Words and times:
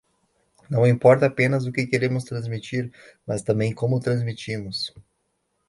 Não 0.67 0.87
importa 0.87 1.27
apenas 1.27 1.67
o 1.67 1.71
que 1.71 1.85
queremos 1.85 2.23
transmitir, 2.23 2.91
mas 3.23 3.43
também 3.43 3.71
como 3.71 3.97
o 3.97 3.99
transmitimos. 3.99 4.91